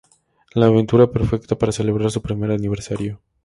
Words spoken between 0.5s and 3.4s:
La aventura perfecta para celebrar su primer aniversario.